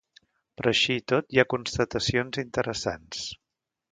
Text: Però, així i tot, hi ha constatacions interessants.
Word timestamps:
Però, 0.61 0.71
així 0.75 0.95
i 0.99 1.03
tot, 1.13 1.27
hi 1.35 1.41
ha 1.43 1.45
constatacions 1.55 2.43
interessants. 2.45 3.23